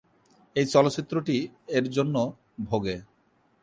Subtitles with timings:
[0.55, 1.37] এবং চলচ্চিত্রটি
[1.67, 2.15] এর জন্য
[2.65, 2.95] ভোগে।